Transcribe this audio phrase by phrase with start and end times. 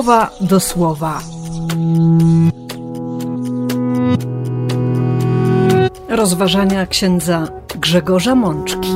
[0.00, 1.20] słowa do słowa.
[6.08, 8.88] Rozważania księdza Grzegorza Mączki.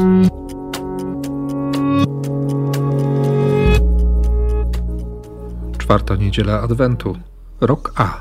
[5.79, 7.17] Czwarta niedziela Adwentu,
[7.61, 8.21] rok A.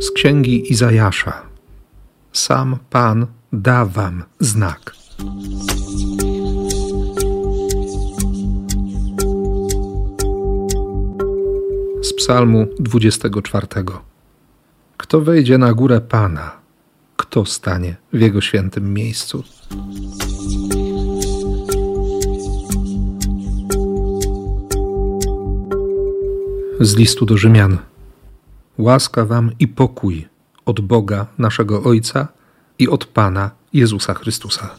[0.00, 1.45] Z księgi Izajasza.
[2.36, 4.92] Sam Pan da wam znak.
[12.02, 13.66] Z Psalmu 24.
[14.96, 16.52] Kto wejdzie na górę Pana?
[17.16, 19.42] Kto stanie w jego świętym miejscu?
[26.80, 27.78] Z listu do Rzymian.
[28.78, 30.35] Łaska wam i pokój
[30.66, 32.28] od Boga naszego Ojca
[32.78, 34.70] i od Pana Jezusa Chrystusa.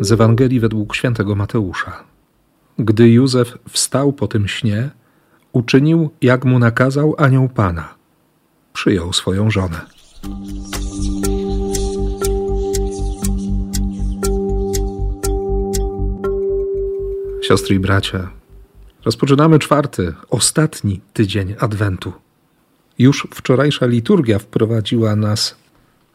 [0.00, 2.04] Z Ewangelii według świętego Mateusza.
[2.78, 4.90] Gdy Józef wstał po tym śnie,
[5.52, 7.94] uczynił, jak mu nakazał anioł Pana.
[8.72, 9.80] Przyjął swoją żonę.
[17.50, 18.30] Siostry i bracia,
[19.04, 22.12] rozpoczynamy czwarty, ostatni tydzień Adwentu.
[22.98, 25.56] Już wczorajsza liturgia wprowadziła nas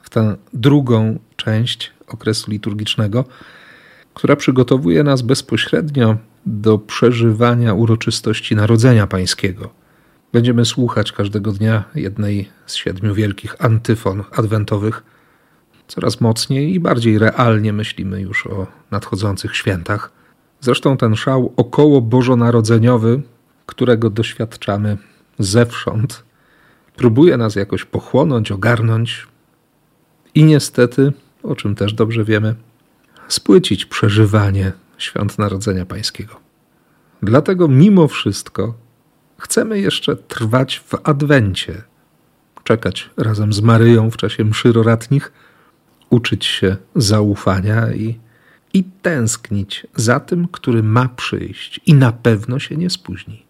[0.02, 3.26] w tę drugą część okresu liturgicznego,
[4.14, 9.70] która przygotowuje nas bezpośrednio do przeżywania uroczystości Narodzenia Pańskiego.
[10.34, 15.04] Będziemy słuchać każdego dnia jednej z siedmiu wielkich antyfon adwentowych.
[15.88, 20.16] Coraz mocniej i bardziej realnie myślimy już o nadchodzących świętach.
[20.62, 23.22] Zresztą ten szał około bożonarodzeniowy,
[23.66, 24.98] którego doświadczamy
[25.40, 26.24] zewsząd,
[26.96, 29.28] próbuje nas jakoś pochłonąć, ogarnąć
[30.36, 32.56] i niestety, o czym też dobrze wiemy,
[33.28, 36.36] spłycić przeżywanie świąt Narodzenia Pańskiego.
[37.24, 38.74] Dlatego mimo wszystko
[39.38, 41.82] chcemy jeszcze trwać w Adwencie,
[42.64, 45.32] czekać razem z Maryją w czasie mszy roratnich,
[46.10, 48.20] uczyć się zaufania i,
[48.76, 53.46] i tęsknić za tym, który ma przyjść i na pewno się nie spóźni.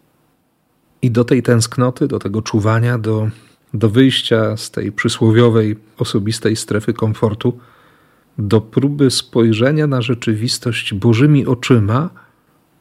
[1.02, 3.30] I do tej tęsknoty, do tego czuwania, do,
[3.74, 7.58] do wyjścia z tej przysłowiowej, osobistej strefy komfortu,
[8.38, 12.10] do próby spojrzenia na rzeczywistość Bożymi oczyma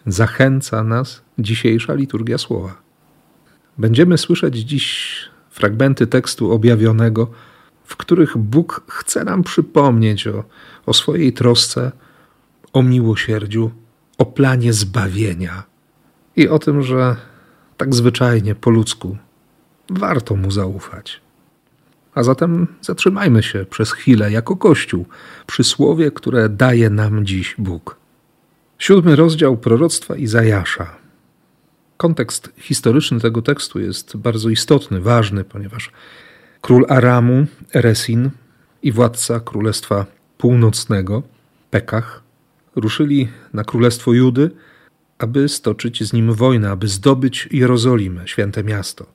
[0.06, 2.76] zachęca nas dzisiejsza liturgia słowa.
[3.78, 5.18] Będziemy słyszeć dziś
[5.50, 7.32] fragmenty tekstu objawionego,
[7.86, 10.44] w których Bóg chce nam przypomnieć o,
[10.86, 11.92] o swojej trosce,
[12.76, 13.72] o miłosierdziu,
[14.18, 15.64] o planie zbawienia
[16.36, 17.16] i o tym, że
[17.78, 19.18] tak zwyczajnie po ludzku
[19.90, 21.22] warto mu zaufać.
[22.16, 25.06] A zatem zatrzymajmy się przez chwilę jako Kościół
[25.48, 27.98] przy słowie, które daje nam dziś Bóg.
[28.80, 30.96] Siódmy rozdział proroctwa Izajasza.
[31.98, 35.92] Kontekst historyczny tego tekstu jest bardzo istotny, ważny, ponieważ
[36.62, 38.30] król Aramu, Eresin
[38.84, 40.06] i władca Królestwa
[40.38, 41.24] Północnego,
[41.72, 42.25] Pekach,
[42.76, 44.52] ruszyli na Królestwo Judy,
[45.18, 49.06] aby stoczyć z nim wojnę, aby zdobyć Jerozolimę, święte miasto.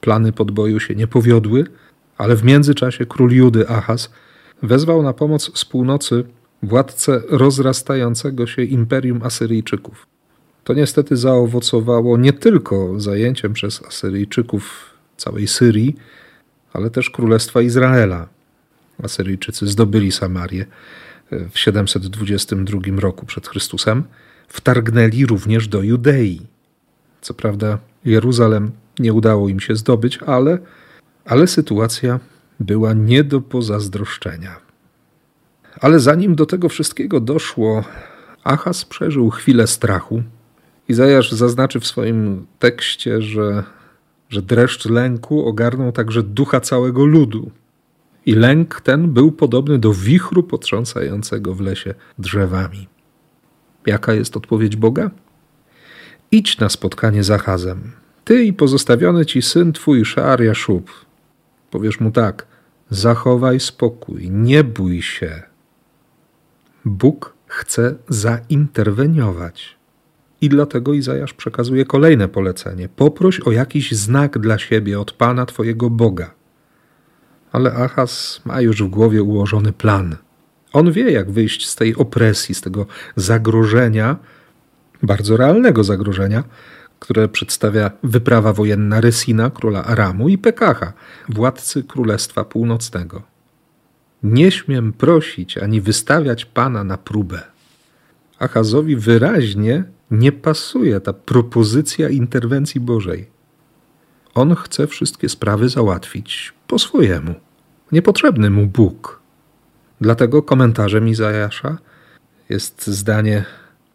[0.00, 1.64] Plany podboju się nie powiodły,
[2.18, 4.10] ale w międzyczasie król Judy Ahaz
[4.62, 6.24] wezwał na pomoc z północy
[6.62, 10.06] władcę rozrastającego się imperium Asyryjczyków.
[10.64, 15.96] To niestety zaowocowało nie tylko zajęciem przez Asyryjczyków całej Syrii,
[16.72, 18.28] ale też Królestwa Izraela.
[19.02, 20.66] Asyryjczycy zdobyli Samarię
[21.50, 24.04] w 722 roku przed Chrystusem,
[24.48, 26.40] wtargnęli również do Judei.
[27.20, 30.58] Co prawda Jeruzalem nie udało im się zdobyć, ale
[31.24, 32.20] ale sytuacja
[32.60, 34.56] była nie do pozazdroszczenia.
[35.80, 37.84] Ale zanim do tego wszystkiego doszło,
[38.44, 40.22] Achaz przeżył chwilę strachu.
[40.88, 43.64] Izajasz zaznaczy w swoim tekście, że,
[44.28, 47.50] że dreszcz lęku ogarnął także ducha całego ludu.
[48.30, 52.88] I lęk ten był podobny do wichru potrząsającego w lesie drzewami.
[53.86, 55.10] Jaka jest odpowiedź Boga?
[56.30, 57.92] Idź na spotkanie z Achazem.
[58.24, 60.90] Ty i pozostawiony ci syn twój Szar Jaszub,
[61.70, 62.46] Powiesz mu tak:
[62.90, 65.42] zachowaj spokój, nie bój się.
[66.84, 69.76] Bóg chce zainterweniować.
[70.40, 75.90] I dlatego Izajasz przekazuje kolejne polecenie: poproś o jakiś znak dla siebie od Pana Twojego
[75.90, 76.39] Boga.
[77.52, 80.16] Ale Achaz ma już w głowie ułożony plan.
[80.72, 82.86] On wie, jak wyjść z tej opresji, z tego
[83.16, 84.16] zagrożenia,
[85.02, 86.44] bardzo realnego zagrożenia,
[86.98, 90.92] które przedstawia wyprawa wojenna Resina, króla Aramu, i Pekacha,
[91.28, 93.22] władcy Królestwa Północnego.
[94.22, 97.42] Nie śmiem prosić ani wystawiać Pana na próbę.
[98.38, 103.30] Achazowi wyraźnie nie pasuje ta propozycja interwencji Bożej.
[104.34, 107.34] On chce wszystkie sprawy załatwić po swojemu.
[107.92, 109.20] Niepotrzebny mu Bóg.
[110.00, 111.78] Dlatego komentarzem Izajasza
[112.48, 113.44] jest zdanie: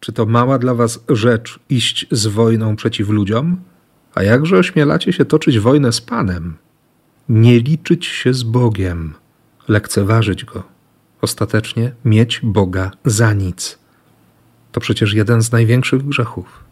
[0.00, 3.56] Czy to mała dla was rzecz iść z wojną przeciw ludziom?
[4.14, 6.56] A jakże ośmielacie się toczyć wojnę z Panem?
[7.28, 9.14] Nie liczyć się z Bogiem,
[9.68, 10.62] lekceważyć go,
[11.20, 13.78] ostatecznie mieć Boga za nic.
[14.72, 16.64] To przecież jeden z największych grzechów.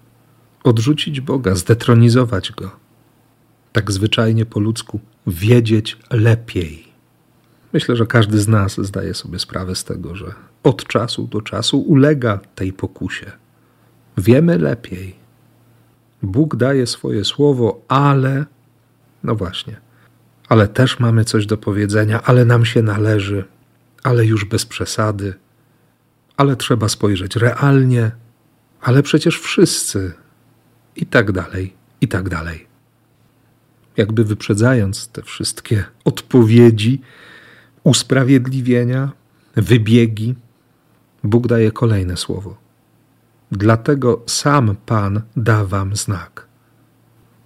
[0.65, 2.84] Odrzucić Boga, zdetronizować go.
[3.75, 6.85] Tak zwyczajnie po ludzku, wiedzieć lepiej.
[7.73, 11.81] Myślę, że każdy z nas zdaje sobie sprawę z tego, że od czasu do czasu
[11.81, 13.33] ulega tej pokusie.
[14.19, 15.15] Wiemy lepiej.
[16.23, 18.45] Bóg daje swoje słowo, ale,
[19.23, 19.77] no właśnie,
[20.49, 23.45] ale też mamy coś do powiedzenia, ale nam się należy,
[24.03, 25.35] ale już bez przesady,
[26.37, 28.11] ale trzeba spojrzeć realnie,
[28.81, 30.13] ale przecież wszyscy,
[30.97, 32.74] i tak dalej, i tak dalej.
[33.97, 37.01] Jakby wyprzedzając te wszystkie odpowiedzi,
[37.85, 39.13] usprawiedliwienia,
[39.57, 40.35] wybiegi,
[41.25, 42.57] Bóg daje kolejne słowo.
[43.53, 46.47] Dlatego sam Pan da wam znak.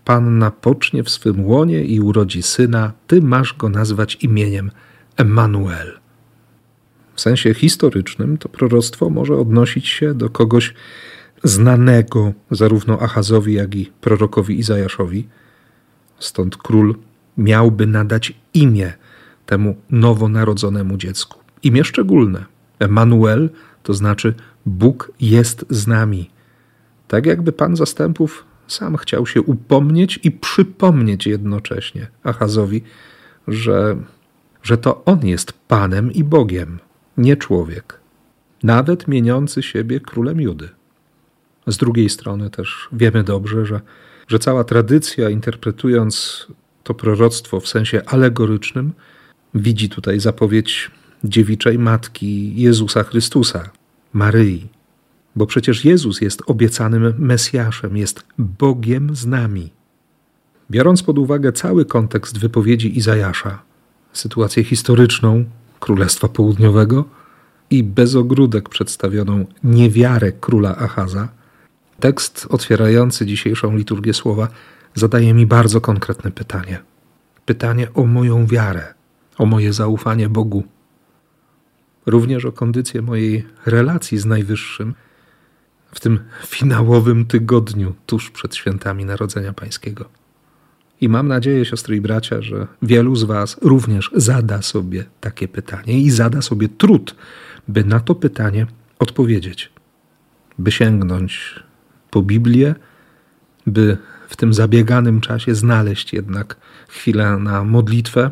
[0.05, 4.71] Panna pocznie w swym łonie i urodzi syna, ty masz go nazwać imieniem
[5.17, 5.99] Emmanuel.
[7.15, 10.75] W sensie historycznym to proroctwo może odnosić się do kogoś
[11.45, 15.29] znanego zarówno Achazowi, jak i prorokowi Izajaszowi.
[16.19, 16.95] Stąd król
[17.37, 18.93] miałby nadać imię
[19.47, 21.39] temu nowonarodzonemu dziecku.
[21.63, 22.45] Imię szczególne.
[22.79, 23.51] Emanuel
[23.83, 24.35] to znaczy
[24.67, 26.31] Bóg jest z nami.
[27.09, 32.83] Tak jakby Pan zastępów sam chciał się upomnieć i przypomnieć jednocześnie Achazowi,
[33.49, 33.97] że,
[34.63, 36.79] że to on jest Panem i Bogiem,
[37.17, 38.01] nie człowiek,
[38.63, 40.69] nawet mieniący siebie królem Judy.
[41.67, 43.81] Z drugiej strony też wiemy dobrze, że,
[44.29, 46.47] że cała tradycja, interpretując
[46.85, 48.93] to proroctwo w sensie alegorycznym,
[49.55, 50.91] widzi tutaj zapowiedź
[51.25, 53.71] dziewiczej matki Jezusa Chrystusa,
[54.13, 54.67] Maryi.
[55.37, 59.71] Bo przecież Jezus jest obiecanym Mesjaszem, jest Bogiem z nami.
[60.71, 63.63] Biorąc pod uwagę cały kontekst wypowiedzi Izajasza,
[64.13, 65.45] sytuację historyczną
[65.81, 67.05] Królestwa Południowego
[67.71, 71.29] i bez ogródek przedstawioną niewiarę króla Achaza,
[72.01, 74.49] tekst otwierający dzisiejszą liturgię słowa
[74.95, 76.79] zadaje mi bardzo konkretne pytanie.
[77.47, 78.95] Pytanie o moją wiarę,
[79.39, 80.65] o moje zaufanie Bogu
[82.07, 84.95] również o kondycję mojej relacji z Najwyższym
[85.93, 90.09] w tym finałowym tygodniu tuż przed świętami Narodzenia Pańskiego.
[91.01, 96.01] I mam nadzieję, siostry i bracia, że wielu z Was również zada sobie takie pytanie
[96.01, 97.15] i zada sobie trud,
[97.69, 98.67] by na to pytanie
[98.99, 99.73] odpowiedzieć,
[100.59, 101.63] by sięgnąć
[102.19, 102.75] po Biblię,
[103.67, 103.99] by
[104.29, 106.57] w tym zabieganym czasie znaleźć jednak
[106.89, 108.31] chwilę na modlitwę,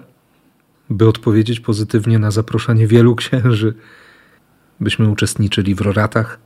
[0.90, 3.74] by odpowiedzieć pozytywnie na zaproszenie wielu księży,
[4.80, 6.38] byśmy uczestniczyli w roratach,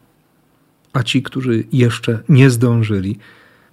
[0.92, 3.18] a ci, którzy jeszcze nie zdążyli,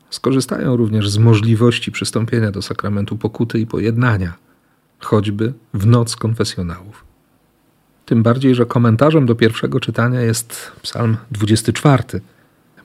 [0.10, 4.34] skorzystają również z możliwości przystąpienia do sakramentu pokuty i pojednania,
[5.00, 7.06] choćby w noc konfesjonałów.
[8.06, 12.04] Tym bardziej, że komentarzem do pierwszego czytania jest Psalm 24,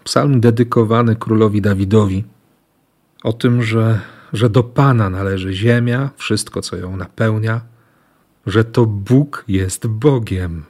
[0.04, 2.25] psalm dedykowany królowi Dawidowi,
[3.23, 4.00] o tym, że,
[4.32, 7.61] że do Pana należy ziemia, wszystko co ją napełnia,
[8.47, 10.64] że to Bóg jest Bogiem.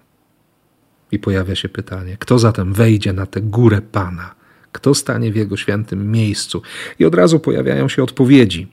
[1.12, 4.34] I pojawia się pytanie, kto zatem wejdzie na tę górę Pana?
[4.72, 6.62] Kto stanie w Jego świętym miejscu?
[6.98, 8.68] I od razu pojawiają się odpowiedzi.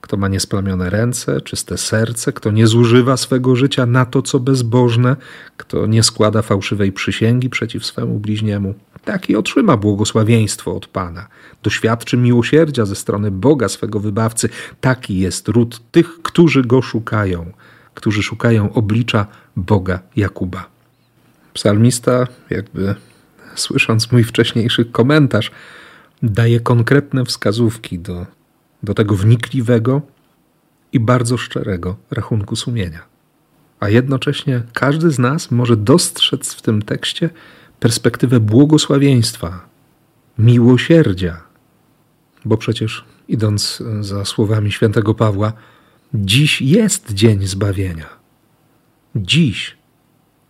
[0.00, 5.16] Kto ma niesplamione ręce, czyste serce, kto nie zużywa swego życia na to, co bezbożne,
[5.56, 11.26] kto nie składa fałszywej przysięgi przeciw swemu bliźniemu, taki otrzyma błogosławieństwo od Pana.
[11.62, 14.48] Doświadczy miłosierdzia ze strony Boga swego wybawcy.
[14.80, 17.52] Taki jest ród tych, którzy go szukają
[18.00, 19.26] którzy szukają oblicza
[19.56, 20.68] Boga Jakuba.
[21.54, 22.94] Psalmista, jakby
[23.54, 25.50] słysząc mój wcześniejszy komentarz,
[26.22, 28.26] daje konkretne wskazówki do,
[28.82, 30.02] do tego wnikliwego
[30.92, 33.00] i bardzo szczerego rachunku sumienia.
[33.80, 37.30] A jednocześnie każdy z nas może dostrzec w tym tekście
[37.80, 39.68] perspektywę błogosławieństwa,
[40.38, 41.42] miłosierdzia,
[42.44, 45.52] bo przecież idąc za słowami świętego Pawła,
[46.14, 48.06] Dziś jest dzień zbawienia.
[49.16, 49.76] Dziś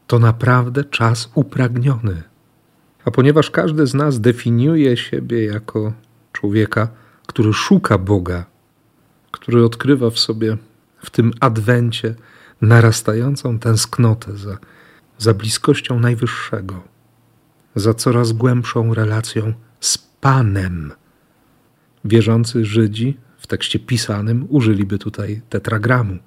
[0.07, 2.23] to naprawdę czas upragniony.
[3.05, 5.93] A ponieważ każdy z nas definiuje siebie jako
[6.33, 6.89] człowieka,
[7.31, 8.45] który szuka Boga,
[9.31, 10.57] który odkrywa w sobie
[10.99, 12.15] w tym adwencie
[12.61, 14.59] narastającą tęsknotę za,
[15.19, 16.83] za bliskością Najwyższego,
[17.75, 20.93] za coraz głębszą relacją z Panem.
[22.05, 26.19] Wierzący Żydzi w tekście pisanym użyliby tutaj tetragramu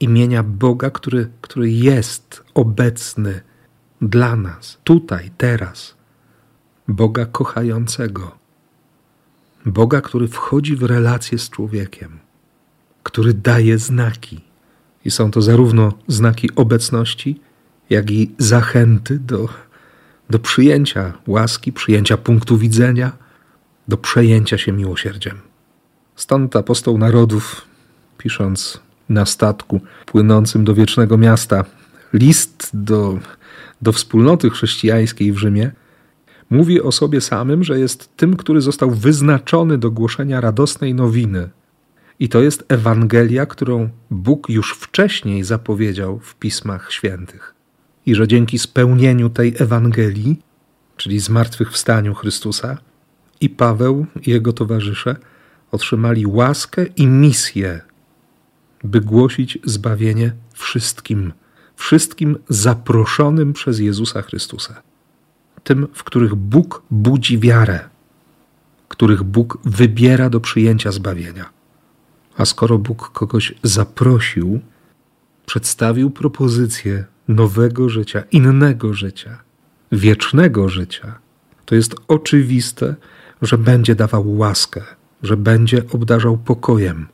[0.00, 3.40] imienia Boga, który, który jest obecny
[4.02, 5.94] dla nas, tutaj, teraz.
[6.88, 8.43] Boga kochającego.
[9.66, 12.18] Boga, który wchodzi w relację z człowiekiem,
[13.02, 14.40] który daje znaki.
[15.04, 17.40] I są to zarówno znaki obecności,
[17.90, 19.48] jak i zachęty do,
[20.30, 23.12] do przyjęcia łaski, przyjęcia punktu widzenia,
[23.88, 25.40] do przejęcia się miłosierdziem.
[26.16, 27.62] Stąd apostoł narodów,
[28.18, 31.64] pisząc na statku płynącym do wiecznego miasta,
[32.12, 33.18] list do,
[33.82, 35.70] do wspólnoty chrześcijańskiej w Rzymie,
[36.54, 41.50] mówi o sobie samym, że jest tym, który został wyznaczony do głoszenia radosnej nowiny.
[42.20, 47.54] I to jest Ewangelia, którą Bóg już wcześniej zapowiedział w Pismach Świętych.
[48.06, 50.40] I że dzięki spełnieniu tej Ewangelii,
[50.96, 52.78] czyli zmartwychwstaniu Chrystusa,
[53.40, 55.16] i Paweł i jego towarzysze
[55.72, 57.80] otrzymali łaskę i misję
[58.84, 61.32] by głosić zbawienie wszystkim,
[61.76, 64.82] wszystkim zaproszonym przez Jezusa Chrystusa.
[65.64, 67.80] Tym, w których Bóg budzi wiarę,
[68.88, 71.50] których Bóg wybiera do przyjęcia zbawienia.
[72.36, 74.60] A skoro Bóg kogoś zaprosił,
[75.46, 79.38] przedstawił propozycję nowego życia, innego życia,
[79.92, 81.18] wiecznego życia,
[81.64, 82.94] to jest oczywiste,
[83.42, 84.82] że będzie dawał łaskę,
[85.22, 87.06] że będzie obdarzał pokojem,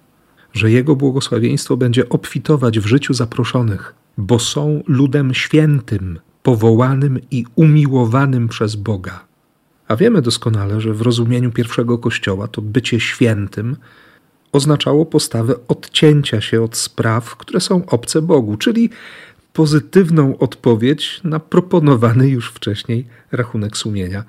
[0.53, 8.49] że Jego błogosławieństwo będzie obfitować w życiu zaproszonych, bo są ludem świętym, powołanym i umiłowanym
[8.49, 9.25] przez Boga.
[9.89, 13.77] A wiemy doskonale, że w rozumieniu pierwszego Kościoła to bycie świętym
[14.53, 18.91] oznaczało postawę odcięcia się od spraw, które są obce Bogu, czyli
[19.53, 24.25] pozytywną odpowiedź na proponowany już wcześniej rachunek sumienia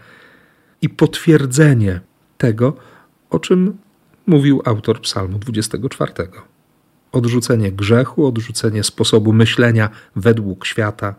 [0.82, 2.00] i potwierdzenie
[2.38, 2.74] tego,
[3.30, 3.78] o czym
[4.28, 6.14] mówił autor Psalmu 24.
[7.12, 11.16] Odrzucenie grzechu, odrzucenie sposobu myślenia według świata,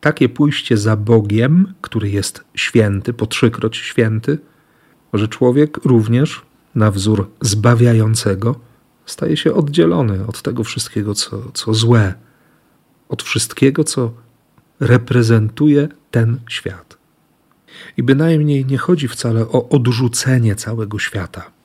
[0.00, 4.38] takie pójście za Bogiem, który jest święty, po trzykroć święty,
[5.12, 6.42] że człowiek również
[6.74, 8.60] na wzór zbawiającego
[9.06, 12.14] staje się oddzielony od tego wszystkiego, co, co złe,
[13.08, 14.12] od wszystkiego, co
[14.80, 16.98] reprezentuje ten świat.
[17.96, 21.56] I bynajmniej nie chodzi wcale o odrzucenie całego świata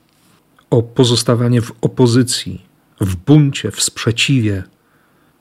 [0.72, 2.62] o pozostawanie w opozycji,
[3.00, 4.62] w buncie, w sprzeciwie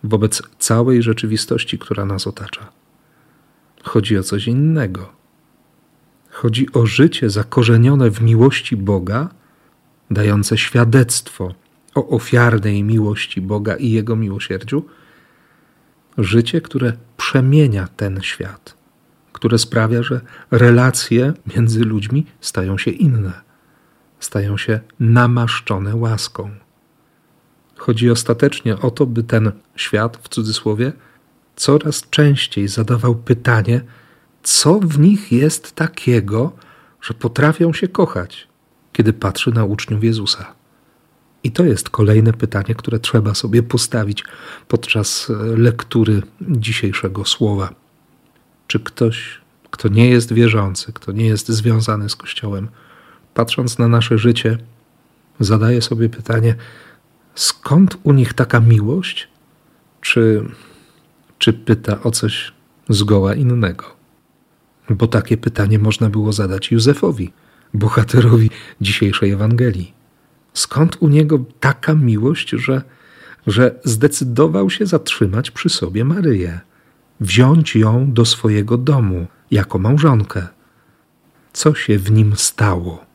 [0.04, 2.72] wobec całej rzeczywistości, która nas otacza.
[3.84, 5.14] Chodzi o coś innego.
[6.30, 9.30] Chodzi o życie zakorzenione w miłości Boga,
[10.12, 11.54] dające świadectwo
[11.96, 14.86] o ofiarnej miłości Boga i Jego miłosierdziu.
[16.18, 18.78] Życie, które przemienia ten świat,
[19.34, 20.22] które sprawia, że
[20.52, 23.52] relacje między ludźmi stają się inne
[24.24, 26.50] stają się namaszczone łaską.
[27.78, 30.94] Chodzi ostatecznie o to, by ten świat, w cudzysłowie,
[31.62, 33.82] coraz częściej zadawał pytanie,
[34.44, 36.52] co w nich jest takiego,
[37.02, 38.48] że potrafią się kochać,
[38.94, 40.54] kiedy patrzy na uczniów Jezusa.
[41.44, 44.24] I to jest kolejne pytanie, które trzeba sobie postawić
[44.68, 47.70] podczas e, lektury dzisiejszego słowa.
[48.68, 49.42] Czy ktoś,
[49.72, 52.68] kto nie jest wierzący, kto nie jest związany z Kościołem,
[53.34, 54.58] patrząc na nasze życie,
[55.40, 56.56] zadaję sobie pytanie,
[57.36, 59.28] skąd u nich taka miłość?
[60.02, 60.46] Czy,
[61.42, 62.54] czy pyta o coś
[62.90, 63.86] zgoła innego?
[64.90, 67.34] Bo takie pytanie można było zadać Józefowi,
[67.74, 68.50] bohaterowi
[68.82, 69.94] dzisiejszej Ewangelii.
[70.54, 72.82] Skąd u niego taka miłość, że,
[73.48, 76.60] że zdecydował się zatrzymać przy sobie Maryję,
[77.20, 80.48] wziąć ją do swojego domu jako małżonkę?
[81.54, 83.06] Co się w nim stało?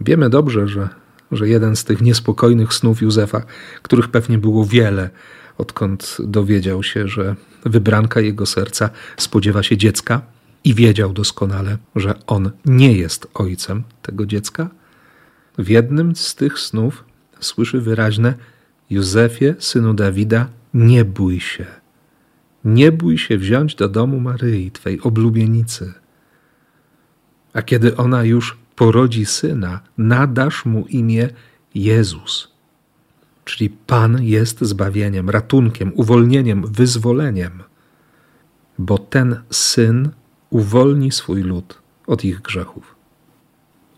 [0.00, 0.88] Wiemy dobrze, że,
[1.32, 3.42] że jeden z tych niespokojnych snów Józefa,
[3.82, 5.10] których pewnie było wiele,
[5.58, 10.22] odkąd dowiedział się, że wybranka jego serca spodziewa się dziecka
[10.64, 14.70] i wiedział doskonale, że on nie jest ojcem tego dziecka,
[15.58, 17.04] w jednym z tych snów
[17.40, 18.34] słyszy wyraźne:
[18.90, 21.66] Józefie, synu Dawida, nie bój się.
[22.64, 25.92] Nie bój się wziąć do domu Maryi, twej oblubienicy.
[27.52, 31.28] A kiedy ona już porodzi syna, nadasz mu imię
[31.74, 32.51] Jezus.
[33.52, 37.62] Czyli Pan jest zbawieniem, ratunkiem, uwolnieniem, wyzwoleniem,
[38.78, 40.10] bo ten syn
[40.50, 42.94] uwolni swój lud od ich grzechów.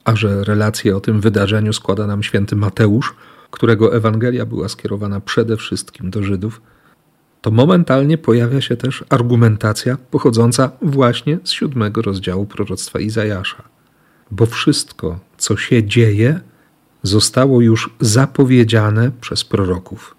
[0.04, 3.14] a że relację o tym wydarzeniu składa nam święty Mateusz,
[3.50, 6.60] którego Ewangelia była skierowana przede wszystkim do Żydów,
[7.40, 13.62] to momentalnie pojawia się też argumentacja pochodząca właśnie z siódmego rozdziału proroctwa Izajasza.
[14.30, 16.40] Bo wszystko, co się dzieje,
[17.04, 20.16] zostało już zapowiedziane przez proroków.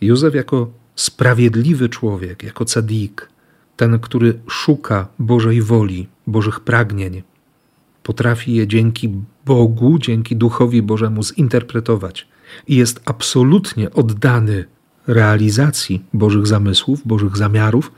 [0.00, 3.28] Józef jako sprawiedliwy człowiek, jako cadik,
[3.76, 7.22] ten, który szuka Bożej woli, Bożych pragnień,
[8.02, 9.14] potrafi je dzięki
[9.46, 12.28] Bogu, dzięki Duchowi Bożemu zinterpretować
[12.68, 14.64] i jest absolutnie oddany
[15.06, 17.92] realizacji Bożych zamysłów, Bożych zamiarów,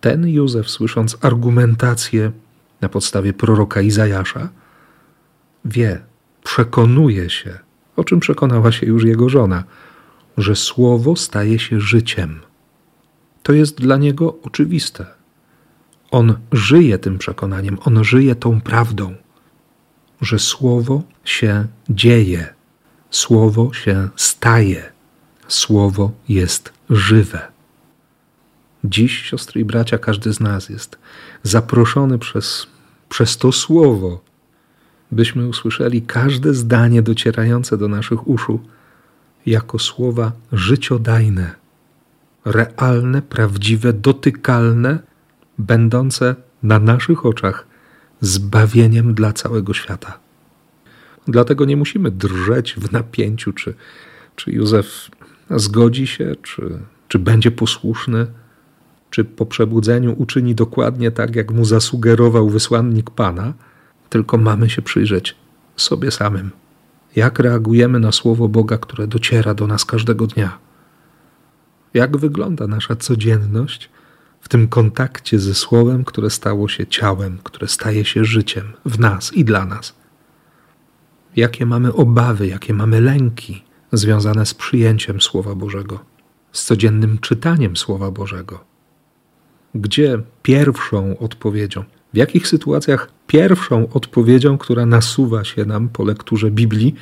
[0.00, 2.32] ten Józef, słysząc argumentację
[2.80, 4.48] na podstawie proroka Izajasza,
[5.64, 6.00] wie,
[6.46, 7.58] przekonuje się,
[7.96, 9.64] o czym przekonała się już jego żona,
[10.36, 12.40] że słowo staje się życiem.
[13.42, 15.06] To jest dla niego oczywiste.
[16.10, 19.14] On żyje tym przekonaniem, on żyje tą prawdą,
[20.20, 22.54] że słowo się dzieje,
[23.10, 24.92] słowo się staje,
[25.48, 27.40] słowo jest żywe.
[28.84, 30.98] Dziś, siostry i bracia, każdy z nas jest
[31.42, 32.66] zaproszony przez,
[33.08, 34.25] przez to słowo,
[35.12, 38.60] byśmy usłyszeli każde zdanie docierające do naszych uszu
[39.46, 41.54] jako słowa życiodajne,
[42.44, 44.98] realne, prawdziwe, dotykalne,
[45.58, 47.66] będące na naszych oczach
[48.20, 50.18] zbawieniem dla całego świata.
[51.28, 53.74] Dlatego nie musimy drżeć w napięciu, czy,
[54.36, 55.10] czy Józef
[55.50, 58.26] zgodzi się, czy, czy będzie posłuszny,
[59.10, 63.52] czy po przebudzeniu uczyni dokładnie tak, jak mu zasugerował wysłannik Pana,
[64.08, 65.36] tylko mamy się przyjrzeć
[65.76, 66.50] sobie samym.
[67.16, 70.58] Jak reagujemy na słowo Boga, które dociera do nas każdego dnia?
[71.94, 73.90] Jak wygląda nasza codzienność
[74.40, 79.32] w tym kontakcie ze Słowem, które stało się ciałem, które staje się życiem w nas
[79.32, 79.94] i dla nas?
[81.36, 85.98] Jakie mamy obawy, jakie mamy lęki związane z przyjęciem Słowa Bożego,
[86.52, 88.64] z codziennym czytaniem Słowa Bożego?
[89.74, 96.94] Gdzie pierwszą odpowiedzią, w jakich sytuacjach pierwszą odpowiedzią, która nasuwa się nam po lekturze Biblii,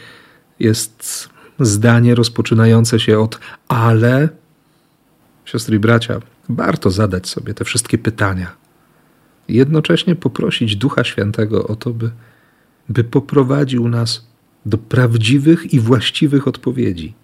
[0.61, 1.29] jest
[1.61, 4.29] zdanie rozpoczynające się od ale.
[5.45, 8.53] Siostry i bracia, warto zadać sobie te wszystkie pytania.
[9.49, 12.11] Jednocześnie poprosić Ducha Świętego o to, by,
[12.89, 14.27] by poprowadził nas
[14.67, 17.15] do prawdziwych i właściwych odpowiedzi,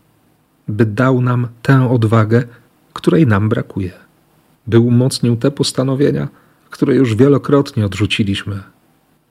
[0.68, 2.44] by dał nam tę odwagę,
[2.92, 3.92] której nam brakuje,
[4.66, 6.28] by umocnił te postanowienia,
[6.70, 8.62] które już wielokrotnie odrzuciliśmy,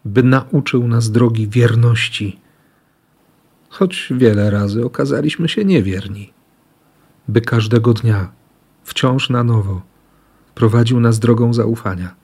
[0.06, 2.40] by nauczył nas drogi wierności,
[3.70, 6.34] choć wiele razy okazaliśmy się niewierni,
[7.28, 8.32] by każdego dnia,
[8.84, 9.82] wciąż na nowo,
[10.56, 12.16] prowadził nas drogą zaufania,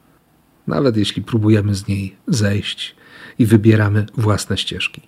[0.67, 2.95] nawet jeśli próbujemy z niej zejść
[3.39, 5.01] i wybieramy własne ścieżki.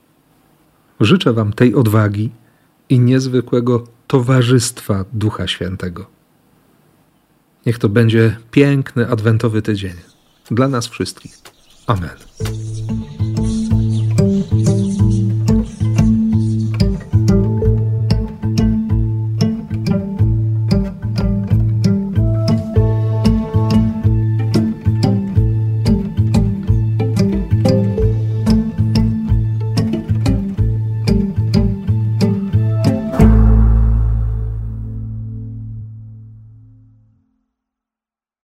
[1.00, 2.30] Życzę Wam tej odwagi
[2.90, 6.06] i niezwykłego towarzystwa Ducha Świętego.
[7.66, 9.94] Niech to będzie piękny adwentowy tydzień
[10.52, 11.57] dla nas wszystkich.
[11.90, 12.67] Amen.